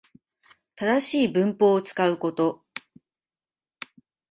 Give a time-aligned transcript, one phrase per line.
[0.75, 2.65] 正しい文法を使うこと